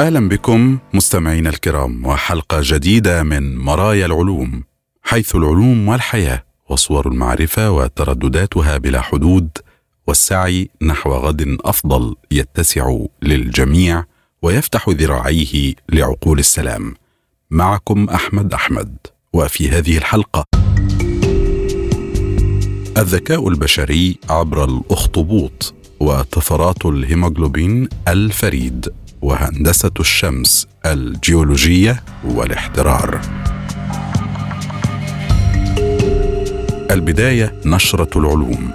[0.00, 4.64] أهلا بكم مستمعينا الكرام وحلقة جديدة من مرايا العلوم
[5.02, 9.48] حيث العلوم والحياة وصور المعرفة وتردداتها بلا حدود
[10.06, 14.04] والسعي نحو غد أفضل يتسع للجميع
[14.42, 16.94] ويفتح ذراعيه لعقول السلام.
[17.50, 18.96] معكم أحمد أحمد
[19.32, 20.44] وفي هذه الحلقة.
[22.98, 29.03] الذكاء البشري عبر الأخطبوط وطفرات الهيموغلوبين الفريد.
[29.24, 33.20] وهندسة الشمس الجيولوجية والاحترار.
[36.90, 38.72] البداية نشرة العلوم.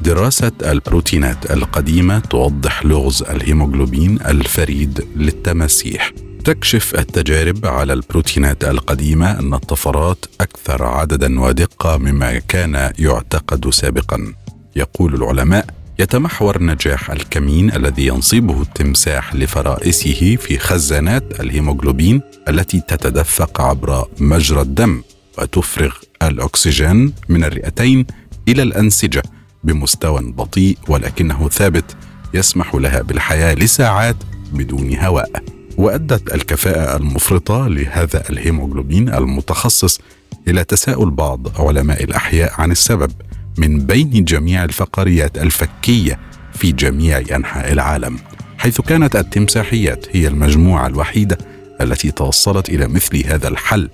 [0.00, 6.12] دراسة البروتينات القديمة توضح لغز الهيموغلوبين الفريد للتماسيح.
[6.44, 14.34] تكشف التجارب على البروتينات القديمة أن الطفرات أكثر عددا ودقة مما كان يعتقد سابقا.
[14.76, 15.66] يقول العلماء
[15.98, 25.02] يتمحور نجاح الكمين الذي ينصبه التمساح لفرائسه في خزانات الهيموغلوبين التي تتدفق عبر مجرى الدم
[25.38, 28.06] وتفرغ الأكسجين من الرئتين
[28.48, 29.22] إلى الأنسجة
[29.64, 31.96] بمستوى بطيء ولكنه ثابت
[32.34, 34.16] يسمح لها بالحياة لساعات
[34.52, 35.61] بدون هواء.
[35.76, 40.00] وأدت الكفاءة المفرطة لهذا الهيموغلوبين المتخصص
[40.48, 43.12] إلى تساؤل بعض علماء الأحياء عن السبب
[43.58, 46.18] من بين جميع الفقاريات الفكية
[46.52, 48.18] في جميع أنحاء العالم
[48.58, 51.38] حيث كانت التمساحيات هي المجموعة الوحيدة
[51.80, 53.88] التي توصلت إلى مثل هذا الحل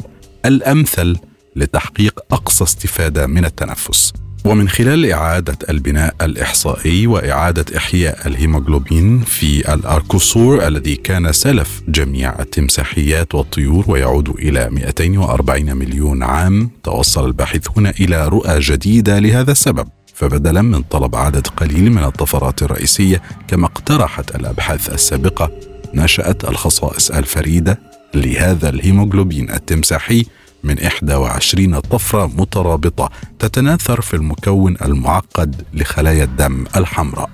[0.45, 1.17] الأمثل
[1.57, 4.13] لتحقيق أقصى استفادة من التنفس.
[4.45, 13.35] ومن خلال إعادة البناء الإحصائي وإعادة إحياء الهيموغلوبين في الأركوسور الذي كان سلف جميع التمساحيات
[13.35, 19.89] والطيور ويعود إلى 240 مليون عام توصل الباحثون إلى رؤى جديدة لهذا السبب.
[20.15, 25.51] فبدلا من طلب عدد قليل من الطفرات الرئيسية كما اقترحت الأبحاث السابقة
[25.95, 27.79] نشأت الخصائص الفريدة
[28.15, 30.25] لهذا الهيموغلوبين التمساحي
[30.65, 37.31] من 21 طفرة مترابطة تتناثر في المكون المعقد لخلايا الدم الحمراء.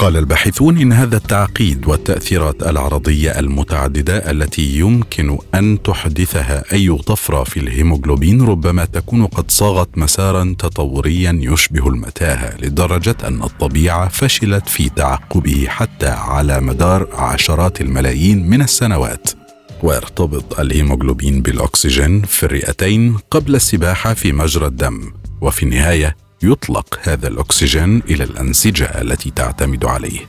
[0.00, 7.60] قال الباحثون إن هذا التعقيد والتأثيرات العرضية المتعددة التي يمكن أن تحدثها أي طفرة في
[7.60, 15.66] الهيموغلوبين ربما تكون قد صاغت مسارا تطوريا يشبه المتاهة لدرجة أن الطبيعة فشلت في تعقبه
[15.68, 19.39] حتى على مدار عشرات الملايين من السنوات.
[19.84, 28.02] ويرتبط الهيموغلوبين بالأكسجين في الرئتين قبل السباحة في مجرى الدم وفي النهاية يطلق هذا الأكسجين
[28.10, 30.20] إلى الأنسجة التي تعتمد عليه.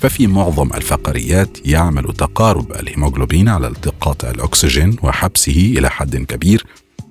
[0.00, 6.64] ففي معظم الفقريات يعمل تقارب الهيموغلوبين على التقاط الأكسجين وحبسه إلى حد كبير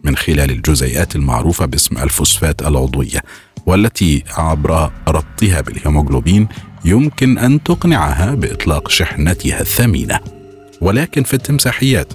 [0.04, 3.24] من خلال الجزيئات المعروفة باسم الفوسفات العضوية
[3.66, 6.48] والتي عبر ربطها بالهيموغلوبين
[6.86, 10.37] يمكن أن تقنعها بإطلاق شحنتها الثمينة.
[10.82, 12.14] ولكن في التمساحيات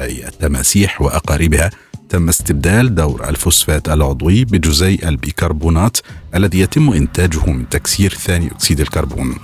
[0.00, 1.70] أي التماسيح وأقاربها
[2.08, 5.98] تم استبدال دور الفوسفات العضوي بجزيء البيكربونات
[6.34, 9.34] الذي يتم إنتاجه من تكسير ثاني أكسيد الكربون.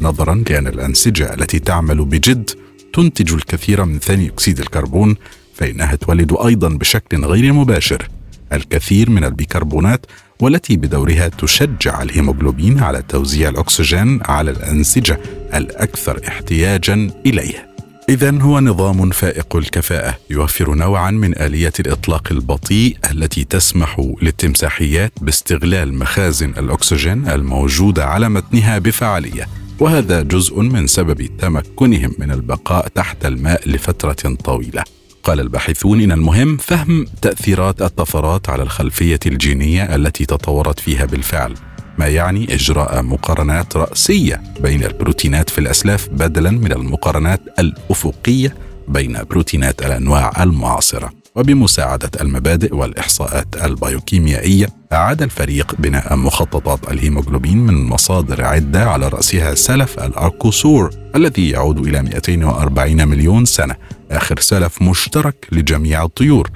[0.00, 2.50] نظرا لأن الأنسجة التي تعمل بجد
[2.92, 5.16] تنتج الكثير من ثاني أكسيد الكربون
[5.54, 8.08] فإنها تولد أيضا بشكل غير مباشر.
[8.52, 10.06] الكثير من البيكربونات
[10.40, 15.20] والتي بدورها تشجع الهيموغلوبين على توزيع الأكسجين على الأنسجة
[15.54, 17.75] الأكثر احتياجا إليه.
[18.08, 25.94] إذا هو نظام فائق الكفاءة يوفر نوعا من آلية الإطلاق البطيء التي تسمح للتمساحيات باستغلال
[25.94, 29.48] مخازن الأكسجين الموجودة على متنها بفعالية.
[29.80, 34.82] وهذا جزء من سبب تمكنهم من البقاء تحت الماء لفترة طويلة.
[35.24, 41.54] قال الباحثون إن المهم فهم تأثيرات الطفرات على الخلفية الجينية التي تطورت فيها بالفعل.
[41.98, 48.54] ما يعني إجراء مقارنات رأسية بين البروتينات في الأسلاف بدلا من المقارنات الأفقية
[48.88, 51.12] بين بروتينات الأنواع المعاصرة.
[51.34, 59.98] وبمساعدة المبادئ والإحصاءات البيوكيميائية أعاد الفريق بناء مخططات الهيموغلوبين من مصادر عدة على رأسها سلف
[59.98, 63.74] الأركوسور الذي يعود إلى 240 مليون سنة
[64.10, 66.50] آخر سلف مشترك لجميع الطيور.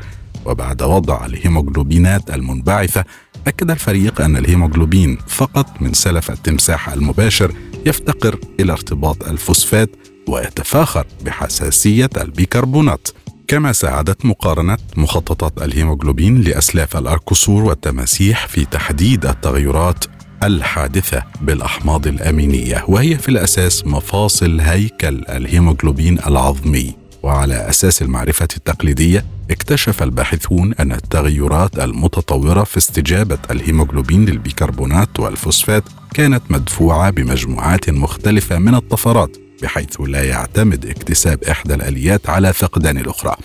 [0.45, 3.05] وبعد وضع الهيموغلوبينات المنبعثة
[3.47, 7.53] أكد الفريق أن الهيموغلوبين فقط من سلف التمساح المباشر
[7.87, 9.91] يفتقر إلى ارتباط الفوسفات
[10.29, 13.09] ويتفاخر بحساسية البيكربونات.
[13.49, 20.05] كما ساعدت مقارنة مخططات الهيموغلوبين لأسلاف الأركسور والتماسيح في تحديد التغيرات
[20.43, 26.95] الحادثة بالأحماض الأمينية وهي في الأساس مفاصل هيكل الهيموغلوبين العظمي.
[27.23, 35.85] وعلى أساس المعرفة التقليدية اكتشف الباحثون أن التغيرات المتطورة في استجابة الهيموغلوبين للبيكربونات والفوسفات
[36.15, 43.37] كانت مدفوعة بمجموعات مختلفة من الطفرات بحيث لا يعتمد اكتساب إحدى الآليات على فقدان الأخرى.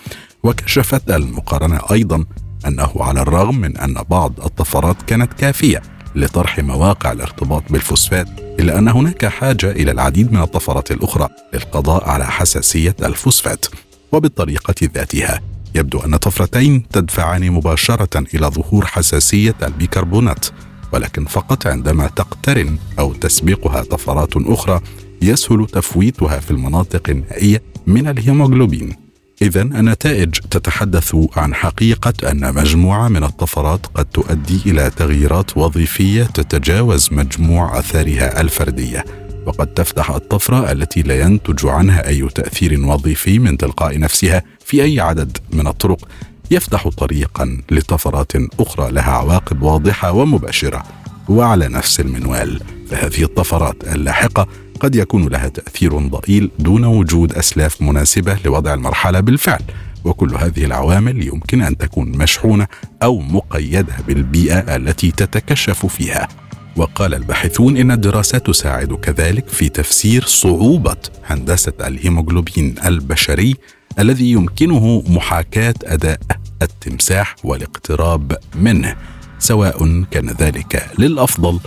[0.42, 2.24] وكشفت المقارنة أيضا
[2.66, 5.82] أنه على الرغم من أن بعض الطفرات كانت كافية
[6.16, 8.28] لطرح مواقع الارتباط بالفوسفات
[8.60, 13.66] إلا أن هناك حاجة إلى العديد من الطفرات الأخرى للقضاء على حساسية الفوسفات.
[14.12, 15.40] وبالطريقة ذاتها
[15.74, 20.46] يبدو أن طفرتين تدفعان مباشرة إلى ظهور حساسية البيكربونات
[20.92, 24.80] ولكن فقط عندما تقترن أو تسبقها طفرات أخرى
[25.22, 29.05] يسهل تفويتها في المناطق النائية من الهيموغلوبين.
[29.42, 37.08] إذا النتائج تتحدث عن حقيقة أن مجموعة من الطفرات قد تؤدي إلى تغييرات وظيفية تتجاوز
[37.12, 39.04] مجموع آثارها الفردية
[39.46, 45.00] وقد تفتح الطفرة التي لا ينتج عنها أي تأثير وظيفي من تلقاء نفسها في أي
[45.00, 46.08] عدد من الطرق
[46.50, 50.82] يفتح طريقا لطفرات أخرى لها عواقب واضحة ومباشرة
[51.28, 52.60] وعلى نفس المنوال
[52.90, 54.46] فهذه الطفرات اللاحقة
[54.76, 59.62] قد يكون لها تأثير ضئيل دون وجود أسلاف مناسبة لوضع المرحلة بالفعل
[60.04, 62.66] وكل هذه العوامل يمكن أن تكون مشحونة
[63.02, 66.28] أو مقيدة بالبيئة التي تتكشف فيها.
[66.76, 70.96] وقال الباحثون إن الدراسات تساعد كذلك في تفسير صعوبة
[71.26, 73.56] هندسة الهيموغلوبين البشري
[73.98, 76.20] الذي يمكنه محاكاة أداء
[76.62, 78.96] التمساح والاقتراب منه
[79.38, 81.60] سواء كان ذلك للأفضل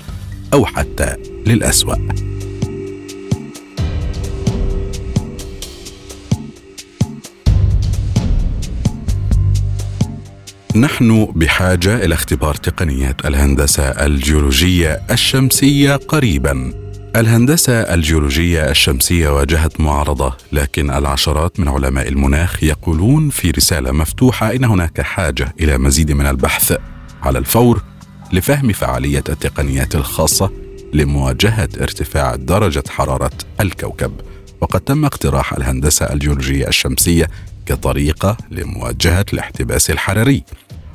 [0.54, 1.16] أو حتى
[1.48, 1.96] للأسوأ.
[10.80, 16.74] نحن بحاجة إلى اختبار تقنيات الهندسة الجيولوجية الشمسية قريبا.
[17.16, 24.64] الهندسة الجيولوجية الشمسية واجهت معارضة لكن العشرات من علماء المناخ يقولون في رسالة مفتوحة إن
[24.64, 26.78] هناك حاجة إلى مزيد من البحث.
[27.24, 27.84] على الفور
[28.34, 30.52] لفهم فعالية التقنيات الخاصة
[30.94, 34.12] لمواجهة ارتفاع درجة حرارة الكوكب.
[34.62, 37.28] وقد تم اقتراح الهندسة الجيولوجية الشمسية
[37.66, 40.44] كطريقة لمواجهة الاحتباس الحراري.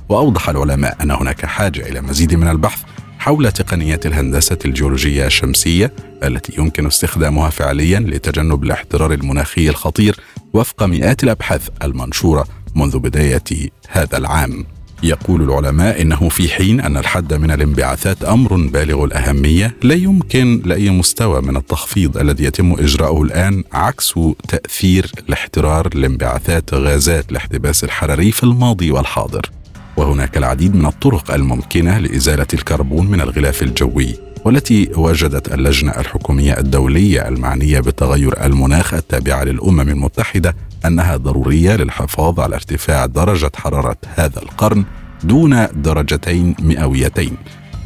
[0.08, 2.82] وأوضح العلماء أن هناك حاجة إلى مزيد من البحث
[3.18, 5.92] حول تقنيات الهندسة الجيولوجية الشمسية
[6.22, 10.16] التي يمكن استخدامها فعليا لتجنب الاحترار المناخي الخطير
[10.52, 14.64] وفق مئات الأبحاث المنشورة منذ بداية هذا العام.
[15.02, 20.90] يقول العلماء إنه في حين أن الحد من الانبعاثات أمر بالغ الأهمية لا يمكن لأي
[20.90, 24.14] مستوى من التخفيض الذي يتم إجراؤه الآن عكس
[24.48, 29.50] تأثير الاحترار لانبعاثات غازات الاحتباس الحراري في الماضي والحاضر.
[29.96, 34.14] وهناك العديد من الطرق الممكنة لإزالة الكربون من الغلاف الجوي
[34.44, 40.56] والتي وجدت اللجنة الحكومية الدولية المعنية بتغير المناخ التابعة للأمم المتحدة
[40.86, 44.84] أنها ضرورية للحفاظ على ارتفاع درجة حرارة هذا القرن
[45.22, 47.36] دون درجتين مئويتين.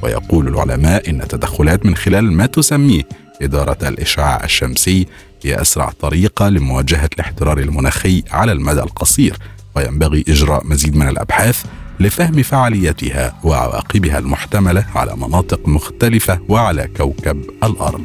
[0.02, 3.02] ويقول العلماء إن التدخلات من خلال ما تسميه
[3.42, 5.06] إدارة الإشعاع الشمسي
[5.44, 9.36] هي أسرع طريقة لمواجهة الاحترار المناخي على المدى القصير
[9.76, 11.64] وينبغي إجراء مزيد من الأبحاث
[12.00, 18.04] لفهم فعاليتها وعواقبها المحتملة على مناطق مختلفة وعلى كوكب الأرض.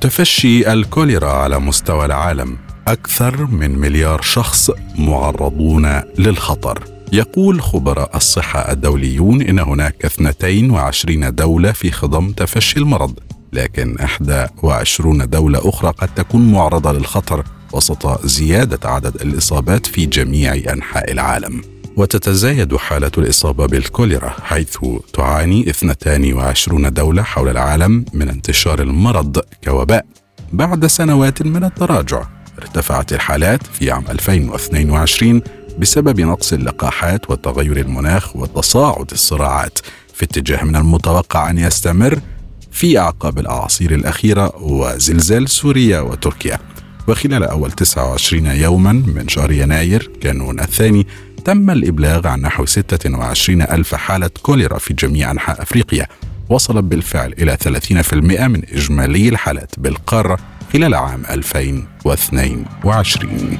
[0.00, 2.58] تفشي الكوليرا على مستوى العالم.
[2.88, 6.84] أكثر من مليار شخص معرضون للخطر.
[7.12, 13.29] يقول خبراء الصحة الدوليون إن هناك 22 دولة في خضم تفشي المرض.
[13.52, 13.96] لكن
[14.62, 21.62] 21 دولة أخرى قد تكون معرضة للخطر وسط زيادة عدد الإصابات في جميع أنحاء العالم.
[21.96, 24.76] وتتزايد حالة الإصابة بالكوليرا حيث
[25.12, 30.06] تعاني 22 دولة حول العالم من انتشار المرض كوباء.
[30.52, 32.22] بعد سنوات من التراجع
[32.58, 35.42] ارتفعت الحالات في عام 2022
[35.78, 39.78] بسبب نقص اللقاحات وتغير المناخ وتصاعد الصراعات.
[40.14, 42.20] في اتجاه من المتوقع أن يستمر
[42.72, 46.58] في أعقاب الأعاصير الأخيرة وزلزال سوريا وتركيا.
[47.08, 51.06] وخلال أول 29 يوما من شهر يناير كانون الثاني
[51.44, 56.06] تم الإبلاغ عن نحو 26 ألف حالة كوليرا في جميع أنحاء أفريقيا.
[56.48, 58.14] وصلت بالفعل إلى 30%
[58.48, 60.38] من إجمالي الحالات بالقارة
[60.72, 63.58] خلال عام 2022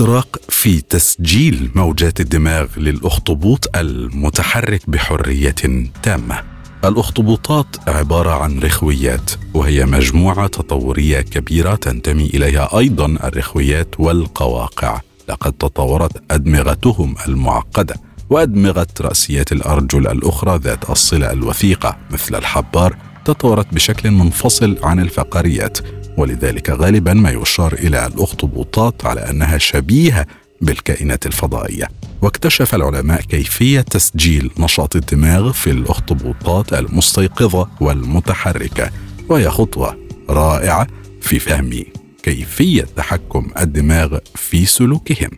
[0.00, 5.54] اختراق في تسجيل موجات الدماغ للأخطبوط المتحرك بحرية
[6.02, 6.42] تامة.
[6.84, 15.00] الأخطبوطات عبارة عن رخويات وهي مجموعة تطورية كبيرة تنتمي إليها أيضا الرخويات والقواقع.
[15.28, 17.94] لقد تطورت أدمغتهم المعقدة
[18.30, 25.78] وادمغه رأسيات الأرجل الأخرى ذات الصلة الوثيقة مثل الحبار تطورت بشكل منفصل عن الفقاريات
[26.16, 30.26] ولذلك غالبا ما يشار إلى الأخطبوطات على أنها شبيهة
[30.60, 31.88] بالكائنات الفضائية.
[32.22, 38.90] واكتشف العلماء كيفية تسجيل نشاط الدماغ في الأخطبوطات المستيقظة والمتحركة
[39.28, 39.96] وهي خطوة
[40.30, 40.86] رائعة
[41.20, 41.84] في فهم
[42.22, 45.30] كيفية تحكم الدماغ في سلوكهم.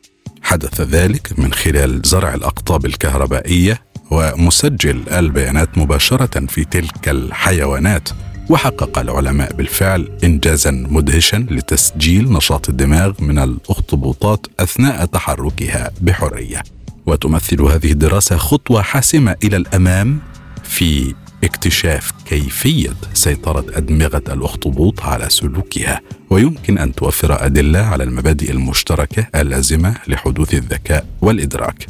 [0.43, 8.09] حدث ذلك من خلال زرع الأقطاب الكهربائية ومسجل البيانات مباشرة في تلك الحيوانات
[8.51, 16.63] وحقق العلماء بالفعل انجازا مدهشا لتسجيل نشاط الدماغ من الأخطبوطات أثناء تحركها بحرية.
[17.07, 20.19] وتمثل هذه الدراسة خطوة حاسمة إلى الأمام
[20.65, 21.15] في
[21.45, 26.01] اكتشاف كيفية سيطرة أدمغة الأخطبوط على سلوكها.
[26.31, 31.87] ويمكن أن توفر أدلة على المبادئ المشتركة اللازمة لحدوث الذكاء والإدراك.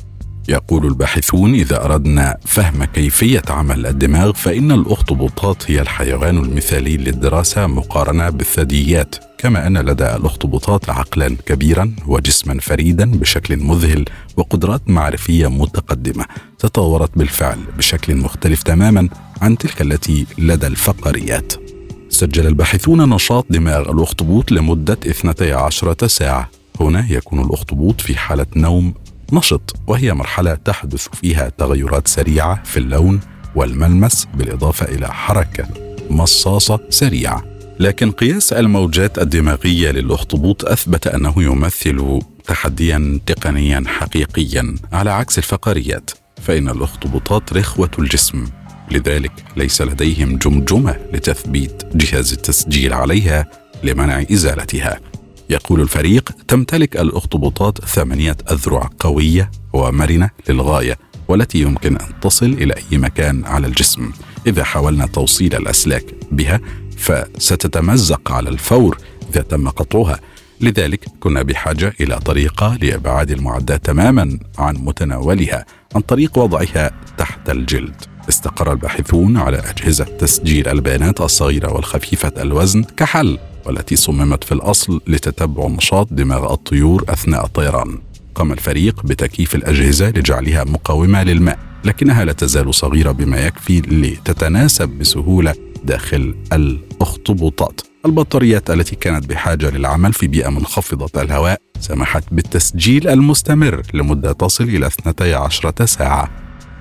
[0.49, 8.31] يقول الباحثون إذا أردنا فهم كيفية عمل الدماغ فإن الأخطبوطات هي الحيوان المثالي للدراسة مقارنة
[8.31, 9.17] بالثدييات.
[9.39, 14.05] كما أن لدى الأخطبوطات عقلا كبيرا وجسما فريدا بشكل مذهل
[14.37, 16.25] وقدرات معرفية متقدمة.
[16.59, 19.09] تطورت بالفعل بشكل مختلف تماما
[19.43, 21.53] عن تلك التي لدى الفقاريات
[22.09, 26.51] سجل الباحثون نشاط دماغ الأخطبوط لمدة 12 ساعة.
[26.81, 28.95] هنا يكون الأخطبوط في حالة نوم
[29.33, 33.21] نشط وهي مرحلة تحدث فيها تغيرات سريعة في اللون
[33.55, 35.69] والملمس بالإضافة إلى حركة
[36.11, 37.45] مصاصة سريعة.
[37.81, 46.11] لكن قياس الموجات الدماغية للأخطبوط أثبت أنه يمثل تحديا تقنيا حقيقيا على عكس الفقاريات
[46.43, 48.45] فإن الأخطبوطات رخوة الجسم.
[48.91, 53.47] لذلك ليس لديهم جمجمة لتثبيت جهاز التسجيل عليها
[53.83, 55.12] لمنع إزالتها.
[55.53, 62.99] يقول الفريق تمتلك الأخطبوطات ثمانية أذرع قوية ومرنة للغاية والتي يمكن أن تصل إلى أي
[62.99, 64.13] مكان على الجسم.
[64.47, 66.61] إذا حاولنا توصيل الأسلاك بها
[66.97, 68.99] فستتمزق على الفور
[69.31, 70.21] إذا تم قطعها.
[70.61, 77.95] لذلك كنا بحاجة إلى طريقة لإبعاد المعدات تماما عن متناولها عن طريق وضعها تحت الجلد.
[78.29, 83.39] استقر الباحثون على أجهزة تسجيل البيانات الصغيرة والخفيفة الوزن كحل.
[83.66, 87.99] والتي صممت في الأصل لتتبع نشاط دماغ الطيور أثناء الطيران.
[88.35, 95.54] قام الفريق بتكييف الأجهزة لجعلها مقاومة للماء، لكنها لا تزال صغيرة بما يكفي لتتناسب بسهولة
[95.85, 97.81] داخل الأخطبوطات.
[98.07, 104.87] البطاريات التي كانت بحاجة للعمل في بيئة منخفضة الهواء سمحت بالتسجيل المستمر لمدة تصل إلى
[104.87, 106.31] 12 ساعة.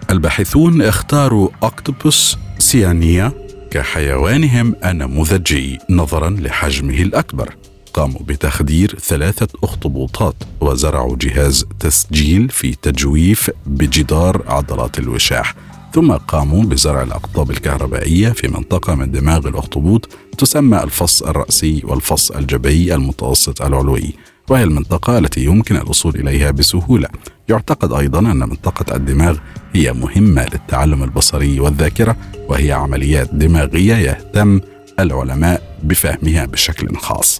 [0.10, 3.32] الباحثون اختاروا أكتوبوس سيانيا
[3.72, 7.56] كحيوانهم النموذجي نظرا لحجمه الأكبر.
[7.94, 15.56] قاموا بتخدير ثلاثة أخطبوطات وزرعوا جهاز تسجيل في تجويف بجدار عضلات الوشاح.
[15.94, 22.96] ثم قاموا بزرع الأقطاب الكهربائية في منطقة من دماغ الأخطبوط تسمى الفص الرأسي والفص الجبهي
[22.96, 24.14] المتوسط العلوي.
[24.52, 27.08] وهي المنطقة التي يمكن الوصول إليها بسهولة.
[27.50, 29.38] يعتقد أيضا أن منطقة الدماغ
[29.74, 32.16] هي مهمة للتعلم البصري والذاكرة
[32.48, 34.60] وهي عمليات دماغية يهتم
[35.00, 37.40] العلماء بفهمها بشكل خاص.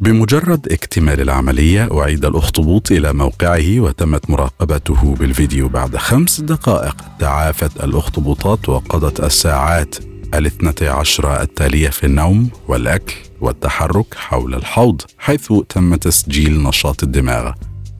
[0.00, 8.68] بمجرد اكتمال العملية أعيد الأخطبوط إلى موقعه وتمت مراقبته بالفيديو بعد خمس دقائق تعافت الأخطبوطات
[8.68, 9.96] وقضت الساعات
[10.34, 17.52] الاثنتي عشرة التالية في النوم والأكل والتحرك حول الحوض حيث تم تسجيل نشاط الدماغ.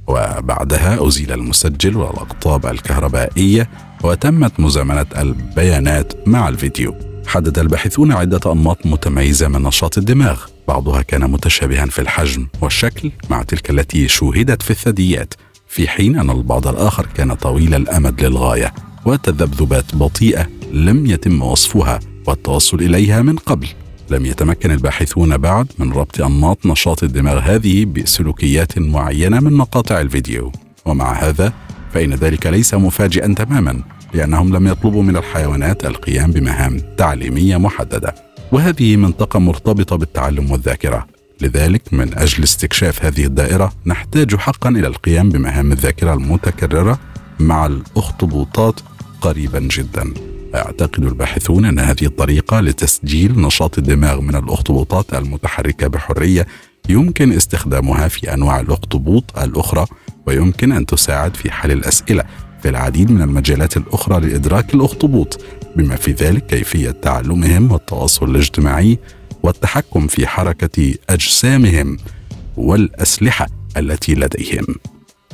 [0.07, 3.71] وبعدها أزيل المسجل والأقطاب الكهربائية
[4.05, 6.95] وتمت مزامنة البيانات مع الفيديو.
[7.26, 10.40] حدد الباحثون عدة أنماط متميزة من نشاط الدماغ.
[10.69, 15.35] بعضها كان متشابها في الحجم والشكل مع تلك التي شوهدت في الثدييات
[15.69, 18.75] في حين أن البعض الآخر كان طويل الأمد للغاية
[19.05, 23.69] وتذبذبات بطيئة لم يتم وصفها والتوصل إليها من قبل.
[24.10, 30.52] لم يتمكن الباحثون بعد من ربط أنماط نشاط الدماغ هذه بسلوكيات معينة من مقاطع الفيديو.
[30.84, 31.52] ومع هذا
[31.92, 33.82] فإن ذلك ليس مفاجئا تماما
[34.14, 38.14] لأنهم لم يطلبوا من الحيوانات القيام بمهام تعليمية محددة.
[38.52, 41.06] وهذه منطقة مرتبطة بالتعلم والذاكرة.
[41.40, 46.98] لذلك من أجل استكشاف هذه الدائرة نحتاج حقا إلى القيام بمهام الذاكرة المتكررة
[47.40, 48.80] مع الأخطبوطات
[49.20, 50.36] قريبا جدا.
[50.56, 56.46] يعتقد الباحثون أن هذه الطريقة لتسجيل نشاط الدماغ من الأخطبوطات المتحركة بحرية
[56.88, 59.86] يمكن استخدامها في أنواع الأخطبوط الأخرى
[60.26, 62.25] ويمكن أن تساعد في حل الأسئلة
[62.62, 65.40] في العديد من المجالات الأخرى لإدراك الأخطبوط
[65.76, 68.98] بما في ذلك كيفية تعلمهم والتواصل الاجتماعي
[69.42, 71.96] والتحكم في حركة أجسامهم
[72.56, 73.46] والأسلحة
[73.76, 74.66] التي لديهم.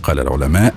[0.02, 0.74] قال العلماء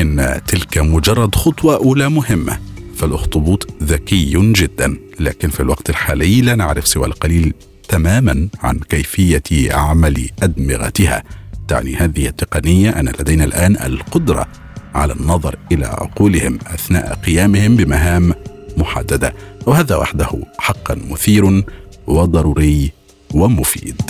[0.00, 2.58] إن تلك مجرد خطوة أولى مهمة.
[3.06, 7.54] فالأخطبوط ذكي جدا لكن في الوقت الحالي لا نعرف سوى القليل
[7.88, 11.22] تماما عن كيفية عمل أدمغتها.
[11.68, 14.46] تعني هذه التقنية أن لدينا الآن القدرة
[14.94, 18.34] على النظر إلى عقولهم أثناء قيامهم بمهام
[18.76, 19.34] محددة
[19.66, 21.64] وهذا وحده حقا مثير
[22.06, 22.92] وضروري
[23.34, 24.02] ومفيد.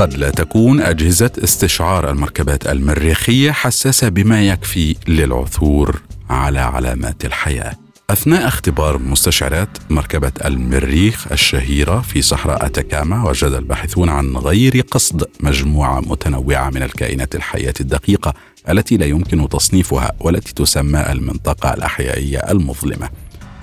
[0.00, 7.76] قد لا تكون أجهزة استشعار المركبات المريخية حساسة بما يكفي للعثور على علامات الحياة.
[8.10, 16.00] أثناء اختبار مستشعرات مركبة المريخ الشهيرة في صحراء أتاكاما وجد الباحثون عن غير قصد مجموعة
[16.00, 18.34] متنوعة من الكائنات الحية الدقيقة
[18.68, 23.08] التي لا يمكن تصنيفها والتي تسمى المنطقة الأحيائية المظلمة.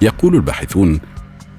[0.01, 1.00] يقول الباحثون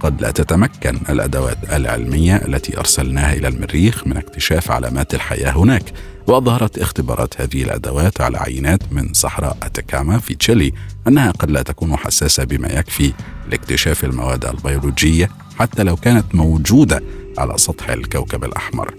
[0.00, 5.92] قد لا تتمكن الأدوات العلمية التي أرسلناها إلى المريخ من اكتشاف علامات الحياة هناك
[6.26, 10.72] وأظهرت اختبارات هذه الأدوات على عينات من صحراء أتاكاما في تشيلي
[11.08, 13.12] أنها قد لا تكون حساسة بما يكفي
[13.50, 17.02] لاكتشاف المواد البيولوجية حتى لو كانت موجودة
[17.38, 18.94] على سطح الكوكب الأحمر.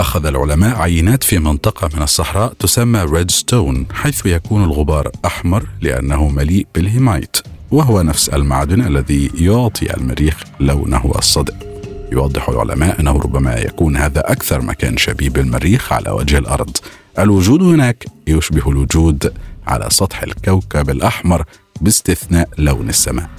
[0.00, 6.66] أخذ العلماء عينات في منطقة من الصحراء تسمى ريدستون حيث يكون الغبار أحمر لأنه مليء
[6.74, 7.36] بالهيمايت
[7.70, 11.54] وهو نفس المعدن الذي يعطي المريخ لونه الصدئ.
[12.12, 16.76] يوضح العلماء أنه ربما يكون هذا أكثر مكان شبيه بالمريخ على وجه الأرض.
[17.18, 19.32] الوجود هناك يشبه الوجود
[19.66, 21.44] على سطح الكوكب الأحمر
[21.80, 23.30] باستثناء لون السماء.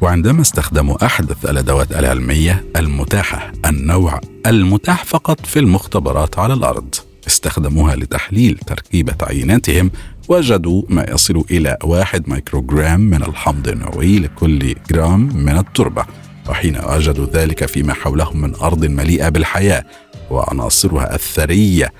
[0.00, 6.94] وعندما استخدموا أحدث الأدوات العلمية المتاحة النوع المتاح فقط في المختبرات على الأرض
[7.26, 9.90] استخدموها لتحليل تركيبة عيناتهم
[10.28, 16.04] وجدوا ما يصل إلى واحد مايكروغرام من الحمض النووي لكل جرام من التربة
[16.48, 19.84] وحين وجدوا ذلك فيما حولهم من أرض مليئة بالحياة
[20.30, 21.92] وعناصرها الثرية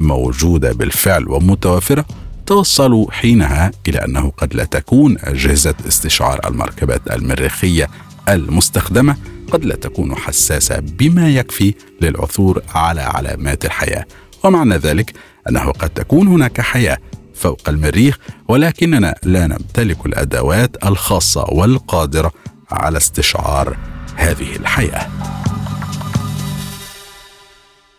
[0.00, 2.04] موجودة بالفعل ومتوافرة
[2.46, 7.88] توصلوا حينها إلى أنه قد لا تكون أجهزة استشعار المركبات المريخية
[8.28, 9.16] المستخدمة
[9.52, 14.04] قد لا تكون حساسة بما يكفي للعثور على علامات الحياة.
[14.44, 15.12] ومعنى ذلك
[15.48, 16.98] أنه قد تكون هناك حياة
[17.40, 22.32] فوق المريخ ولكننا لا نمتلك الأدوات الخاصة والقادرة
[22.70, 23.76] على استشعار
[24.16, 25.08] هذه الحياة.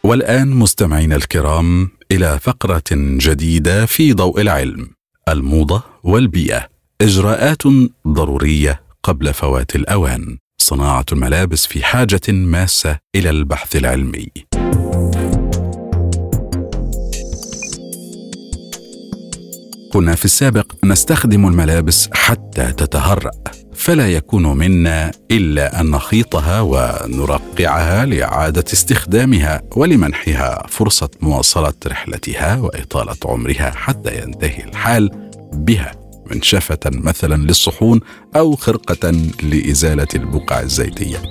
[0.03, 4.89] والآن مستمعينا الكرام إلى فقرة جديدة في ضوء العلم
[5.29, 6.67] الموضة والبيئة.
[7.01, 7.63] إجراءات
[8.07, 14.27] ضرورية قبل فوات الأوان صناعة الملابس في حاجة ماسة إلى البحث العلمي.
[19.93, 23.31] كنا في السابق نستخدم الملابس حتى تتهرأ
[23.73, 33.71] فلا يكون منا إلا أن نخيطها ونرقعها لإعادة استخدامها ولمنحها فرصة مواصلة رحلتها وإطالة عمرها
[33.71, 35.91] حتى ينتهي الحال بها
[36.31, 37.99] منشفة مثلا للصحون
[38.35, 39.11] أو خرقة
[39.43, 41.21] لإزالة البقع الزيتية.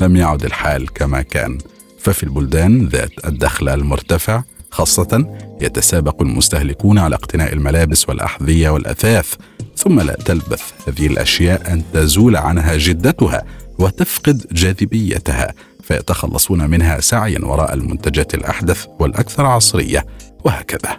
[0.00, 1.58] لم يعد الحال كما كان
[1.98, 9.34] ففي البلدان ذات الدخل المرتفع خاصة يتسابق المستهلكون على اقتناء الملابس والأحذية والأثاث
[9.76, 13.44] ثم لا تلبث هذه الأشياء أن تزول عنها جدتها
[13.78, 20.06] وتفقد جاذبيتها فيتخلصون منها سعيا وراء المنتجات الأحدث والأكثر عصرية
[20.44, 20.98] وهكذا.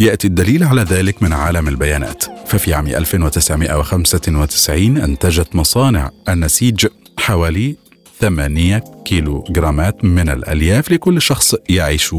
[0.00, 2.24] يأتي الدليل على ذلك من عالم البيانات.
[2.46, 6.86] ففي عام 1995 أنتجت مصانع النسيج
[7.18, 7.76] حوالي
[8.20, 12.14] 8 كيلو جرامات من الألياف لكل شخص يعيش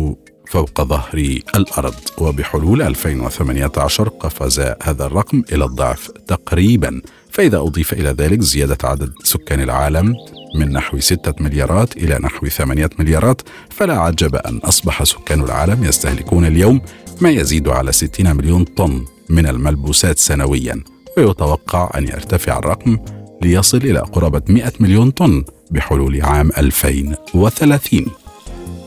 [0.47, 1.95] فوق ظهر الأرض.
[2.17, 7.01] وبحلول 2018 قفز هذا الرقم إلى الضعف تقريبا.
[7.31, 10.15] فإذا أضيف إلى ذلك زيادة عدد سكان العالم
[10.55, 16.45] من نحو 6 مليارات إلى نحو 8 مليارات فلا عجب أن أصبح سكان العالم يستهلكون
[16.45, 16.81] اليوم
[17.21, 20.83] ما يزيد على 60 مليون طن من الملبوسات سنويا.
[21.17, 22.97] ويتوقع أن يرتفع الرقم
[23.41, 28.05] ليصل إلى قرابة 100 مليون طن بحلول عام 2030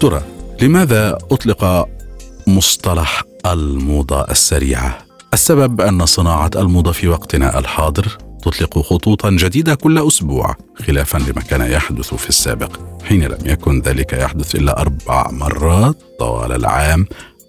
[0.00, 1.88] ترى لماذا أطلق
[2.46, 4.98] مصطلح الموضة السريعة؟
[5.34, 11.60] السبب أن صناعة الموضة في وقتنا الحاضر تطلق خطوطا جديدة كل أسبوع خلافا لما كان
[11.60, 12.72] يحدث في السابق.
[13.04, 17.06] حين لم يكن ذلك يحدث إلا أربع مرات طوال العام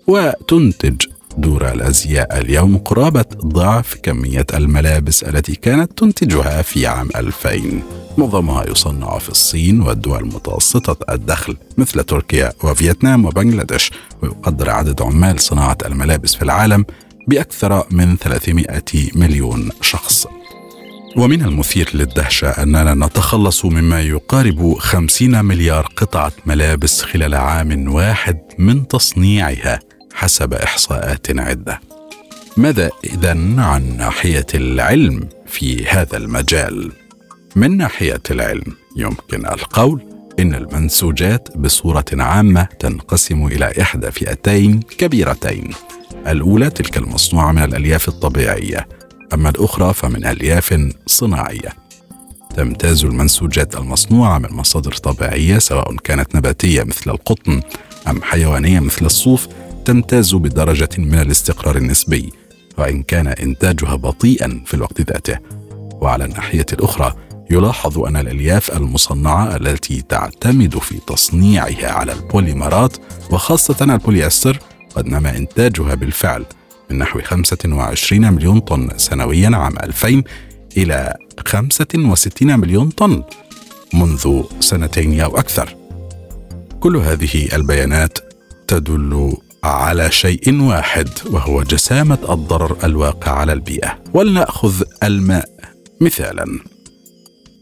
[0.08, 1.02] وتنتج
[1.38, 7.82] دور الأزياء اليوم قرابة ضعف كمية الملابس التي كانت تنتجها في عام 2000
[8.18, 15.78] معظمها يصنع في الصين والدول متوسطه الدخل مثل تركيا وفيتنام وبنغلاديش ويقدر عدد عمال صناعة
[15.86, 16.86] الملابس في العالم
[17.28, 18.82] بأكثر من 300
[19.16, 20.28] مليون شخص.
[21.18, 28.88] ومن المثير للدهشة أننا نتخلص مما يقارب خمسين مليار قطعة ملابس خلال عام واحد من
[28.88, 29.80] تصنيعها.
[30.14, 31.82] حسب إحصاءات عدة.
[32.58, 36.92] ماذا إذا عن ناحية العلم في هذا المجال؟
[37.56, 40.04] من ناحية العلم يمكن القول
[40.40, 45.70] إن المنسوجات بصورة عامة تنقسم إلى إحدى فئتين كبيرتين.
[46.28, 48.88] الأولى تلك المصنوعة من الألياف الطبيعية
[49.34, 51.70] أما الأخرى فمن ألياف صناعية.
[52.56, 57.62] تمتاز المنسوجات المصنوعة من مصادر طبيعية سواء كانت نباتية مثل القطن
[58.08, 59.48] أم حيوانية مثل الصوف
[59.90, 62.34] تمتاز بدرجة من الاستقرار النسبي
[62.78, 65.40] وإن كان إنتاجها بطيئا في الوقت ذاته
[66.02, 67.16] وعلى الناحية الأخرى
[67.52, 72.98] يلاحظ أن الألياف المصنعة التي تعتمد في تصنيعها على البوليمرات
[73.32, 74.60] وخاصة البوليستر
[74.96, 76.46] قد نما إنتاجها بالفعل
[76.92, 80.24] من نحو 25 مليون طن سنويا عام 2000
[80.78, 83.24] إلى 65 مليون طن
[83.94, 85.76] منذ سنتين أو أكثر.
[86.80, 88.20] كل هذه البيانات
[88.68, 94.00] تدل على شيء واحد وهو جسامة الضرر الواقع على البيئة.
[94.14, 95.50] ولنأخذ الماء
[96.02, 96.46] مثالا.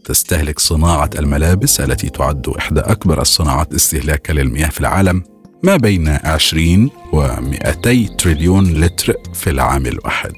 [0.04, 5.22] تستهلك صناعة الملابس التي تعد إحدى أكبر الصناعات استهلاكا للمياه في العالم
[5.62, 10.32] ما بين 20 و 200 تريليون لتر في العام الواحد.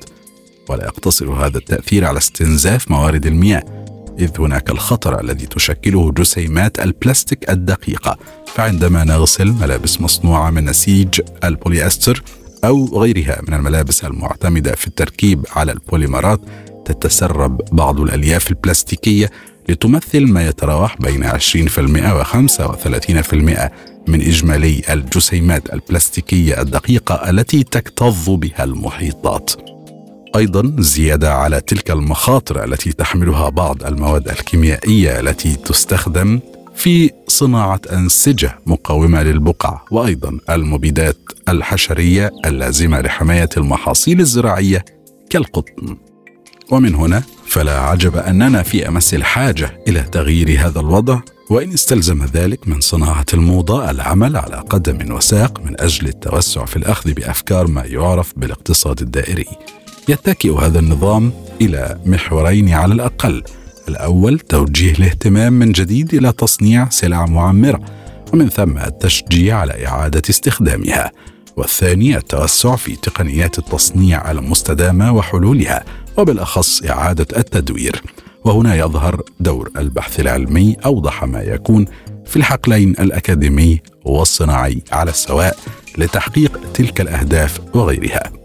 [0.69, 3.80] ولا يقتصر هذا التأثير على استنزاف موارد المياه.
[4.21, 12.23] إذ هناك الخطر الذي تشكله جسيمات البلاستيك الدقيقة فعندما نغسل ملابس مصنوعة من نسيج البوليستر
[12.65, 16.41] أو غيرها من الملابس المعتمدة في التركيب على البوليمرات
[16.85, 19.31] تتسرب بعض الألياف البلاستيكية
[19.69, 21.35] لتمثل ما يتراوح بين 20%
[22.13, 23.35] و 35%
[24.09, 29.53] من إجمالي الجسيمات البلاستيكية الدقيقة التي تكتظ بها المحيطات.
[30.37, 36.41] أيضا زيادة على تلك المخاطر التي تحملها بعض المواد الكيميائية التي تستخدم
[36.75, 41.17] في صناعة أنسجة مقاومة للبقع وأيضا المبيدات
[41.49, 44.85] الحشرية اللازمة لحماية المحاصيل الزراعية
[45.31, 45.97] كالقطن.
[46.71, 52.69] ومن هنا فلا عجب أننا في أمس الحاجة إلى تغيير هذا الوضع وإن استلزم ذلك
[52.69, 58.33] من صناعة الموضة العمل على قدم وساق من أجل التوسع في الأخذ بأفكار ما يعرف
[58.37, 59.47] بالاقتصاد الدائري.
[60.11, 63.43] يتكئ هذا النظام إلى محورين على الأقل.
[63.89, 67.81] الأول توجيه الاهتمام من جديد إلى تصنيع سلع معمرة
[68.33, 71.13] ومن ثم التشجيع على إعادة استخدامها.
[71.57, 75.85] والثاني التوسع في تقنيات التصنيع المستدامة وحلولها
[76.17, 78.03] وبالأخص إعادة التدوير.
[78.45, 81.87] وهنا يظهر دور البحث العلمي أوضح ما يكون
[82.27, 85.57] في الحقلين الأكاديمي والصناعي على السواء
[85.99, 88.40] لتحقيق تلك الأهداف وغيرها.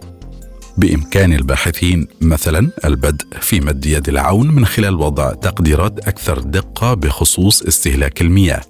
[0.78, 7.62] بإمكان الباحثين مثلا البدء في مد يد العون من خلال وضع تقديرات أكثر دقة بخصوص
[7.62, 8.62] استهلاك المياه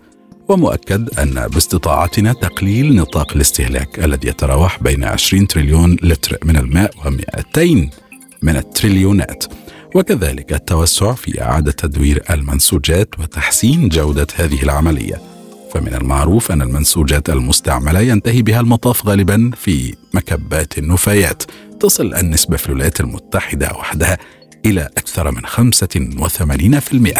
[0.49, 7.59] ومؤكد أن باستطاعتنا تقليل نطاق الاستهلاك الذي يتراوح بين 20 تريليون لتر من الماء و200
[8.41, 9.45] من التريليونات.
[9.95, 15.21] وكذلك التوسع في إعادة تدوير المنسوجات وتحسين جودة هذه العملية.
[15.73, 21.43] فمن المعروف أن المنسوجات المستعملة ينتهي بها المطاف غالبا في مكبات النفايات.
[21.79, 24.17] تصل النسبة في الولايات المتحدة وحدها
[24.65, 27.19] إلى أكثر من 85%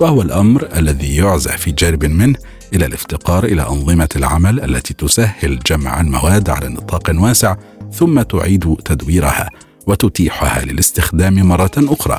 [0.00, 2.38] وهو الأمر الذي يعزى في جانب منه
[2.72, 7.56] إلى الافتقار إلى أنظمة العمل التي تسهل جمع المواد على نطاق واسع
[7.92, 9.50] ثم تعيد تدويرها
[9.86, 12.18] وتتيحها للاستخدام مرة أخرى.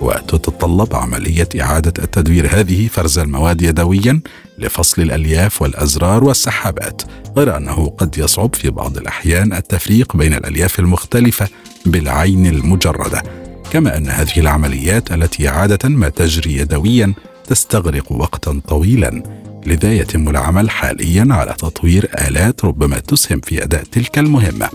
[0.00, 4.20] وتتطلب عملية إعادة التدوير هذه فرز المواد يدويا
[4.58, 7.02] لفصل الألياف والأزرار والسحابات
[7.36, 11.48] غير أنه قد يصعب في بعض الأحيان التفريق بين الألياف المختلفة
[11.86, 13.22] بالعين المجردة.
[13.72, 17.14] كما أن هذه العمليات التي عادة ما تجري يدويا
[17.46, 19.22] تستغرق وقتا طويلا
[19.66, 24.68] لذا يتم العمل حاليا على تطوير آلات ربما تسهم في أداء تلك المهمة.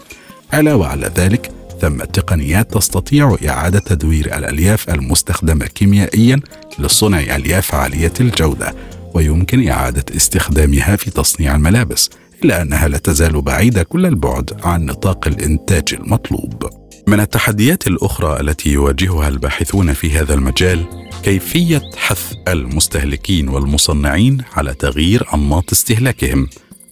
[0.53, 1.51] علاوة على ذلك
[1.83, 6.39] ثم تقنيات تستطيع إعادة تدوير الألياف المستخدمة كيميائيا
[6.79, 8.75] لصنع ألياف عالية الجودة
[9.13, 12.09] ويمكن إعادة استخدامها في تصنيع الملابس
[12.43, 16.69] إلا أنها لا تزال بعيدة كل البعد عن نطاق الإنتاج المطلوب.
[17.07, 20.85] من التحديات الأخرى التي يواجهها الباحثون في هذا المجال
[21.23, 26.47] كيفية حث المستهلكين والمصنعين على تغيير أنماط استهلاكهم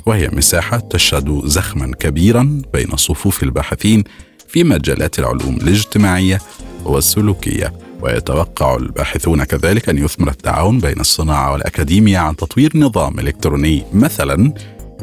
[0.05, 4.03] وهي مساحة تشهد زخما كبيرا بين صفوف الباحثين
[4.51, 6.39] في مجالات العلوم الاجتماعية
[6.85, 13.83] والسلوكية ويتوقع الباحثون كذلك أن يثمر التعاون بين الصناعة والأكاديمية عن تطوير نظام إلكتروني.
[13.93, 14.53] مثلا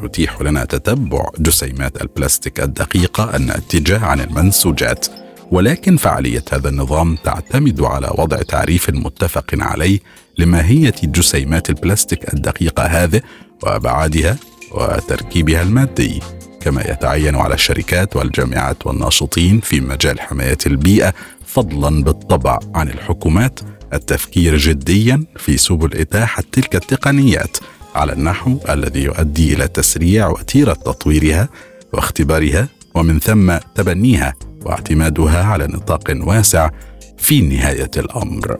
[0.04, 5.06] يتيح لنا تتبع جسيمات البلاستيك الدقيقة الناتجه عن المنسوجات.
[5.50, 9.98] ولكن فعالية هذا النظام تعتمد على وضع تعريف متفق عليه
[10.38, 13.20] لماهية جسيمات البلاستيك الدقيقة هذه
[13.62, 14.36] وأبعادها
[14.72, 16.20] وتركيبها المادي.
[16.60, 21.14] كما يتعين على الشركات والجامعات والناشطين في مجال حماية البيئة
[21.46, 23.60] فضلا بالطبع عن الحكومات.
[23.92, 27.56] التفكير جديا في سبل إتاحة تلك التقنيات
[27.94, 31.48] على النحو الذي يؤدي إلى تسريع وتيرة تطويرها
[31.92, 36.70] واختبارها ومن ثم تبنيها واعتمادها على نطاق واسع
[37.18, 38.56] في نهاية الأمر.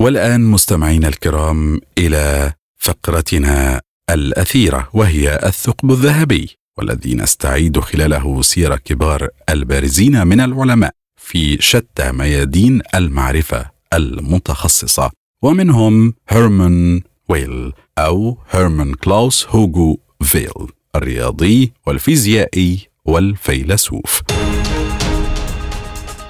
[0.00, 3.80] والآن مستمعينا الكرام إلى فقرتنا
[4.10, 12.80] الأثيرة وهي الثقب الذهبي والذي نستعيد خلاله سير كبار البارزين من العلماء في شتى ميادين
[12.94, 15.10] المعرفة المتخصصة.
[15.42, 20.50] ومنهم هيرمان ويل أو هيرمان كلاوس هوجو فيل
[20.96, 24.22] الرياضي والفيزيائي والفيلسوف.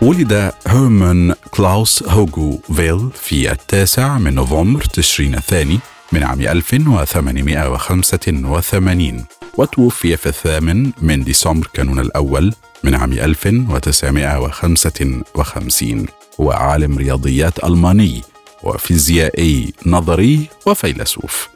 [0.06, 5.78] ولد هيرمان كلاوس هوجو فيل في التاسع من نوفمبر تشرين الثاني
[6.12, 9.24] من عام 1885
[9.58, 12.52] وتوفي في الثامن من ديسمبر كانون الأول
[12.84, 16.06] من عام 1955
[16.40, 18.22] هو عالم رياضيات ألماني
[18.62, 21.48] وفيزيائي نظري وفيلسوف.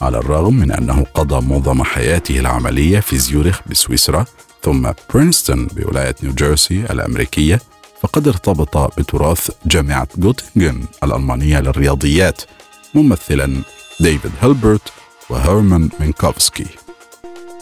[0.00, 4.24] على الرغم من أنه قضى معظم حياته العملية في زيورخ بسويسرا
[4.62, 7.60] ثم برينستون بولاية نيوجيرسي الأمريكية
[8.02, 12.42] فقد ارتبط بتراث جامعة جوتنجن الألمانية للرياضيات
[12.94, 13.62] ممثلا
[14.00, 14.92] ديفيد هيلبرت
[15.30, 16.66] وهيرمان مينكوفسكي.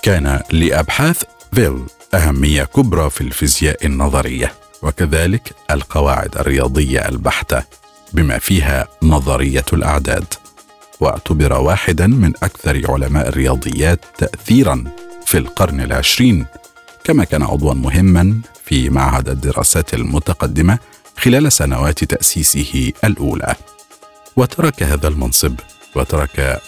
[0.02, 1.22] كان لأبحاث
[1.52, 1.82] فيل
[2.14, 7.62] أهمية كبرى في الفيزياء النظرية وكذلك القواعد الرياضية البحتة
[8.12, 10.24] بما فيها نظرية الأعداد.
[11.00, 14.84] واعتبر واحدا من أكثر علماء الرياضيات تأثيرا
[15.26, 16.46] في القرن العشرين
[17.08, 20.78] كما كان عضوا مهما في معهد الدراسات المتقدمة
[21.18, 23.54] خلال سنوات تأسيسه الأولى.
[24.36, 25.54] وترك هذا المنصب
[25.96, 26.60] وترك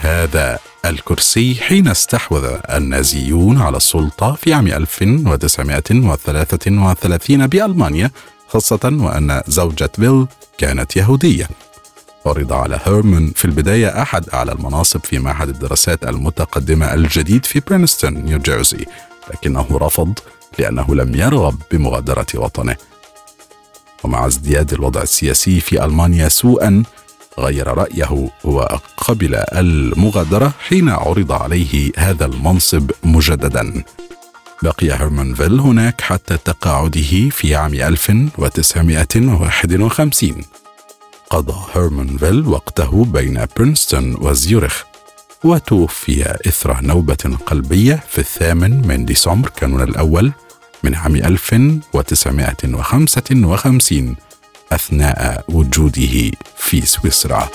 [0.00, 8.10] هذا الكرسي حين استحوذ النازيون على السلطة في عام 1933 بألمانيا
[8.48, 10.26] خاصة وأن زوجة بيل
[10.58, 11.48] كانت يهودية.
[12.26, 18.14] عرض على هيرمان في البداية أحد أعلى المناصب في معهد الدراسات المتقدمة الجديد في برينستون
[18.14, 18.86] نيوجيرسي
[19.34, 20.18] لكنه رفض
[20.58, 22.76] لأنه لم يرغب بمغادرة وطنه.
[24.04, 26.82] ومع ازدياد الوضع السياسي في ألمانيا سوءا
[27.38, 33.82] غير رأيه وقبل المغادرة حين عرض عليه هذا المنصب مجددا.
[34.62, 40.44] بقي هيرمان فيل هناك حتى تقاعده في عام 1951
[41.30, 44.84] قضى هيرمان فيل وقته بين برينستون وزيورخ
[45.44, 50.32] وتوفي إثر نوبة قلبية في الثامن من ديسمبر كانون الأول
[50.82, 54.16] من عام 1955
[54.72, 57.48] أثناء وجوده في سويسرا.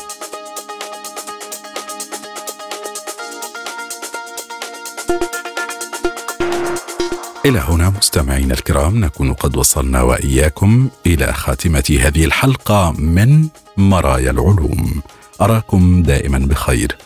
[7.46, 15.02] إلى هنا مستمعينا الكرام نكون قد وصلنا وإياكم إلى خاتمة هذه الحلقة من مرايا العلوم.
[15.42, 16.98] أراكم دائما بخير.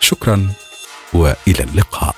[0.00, 0.48] شكرا
[1.12, 2.14] وإلى اللقاء.